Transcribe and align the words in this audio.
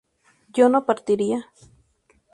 ¿yo 0.55 0.67
no 0.69 0.87
partiría? 0.87 1.39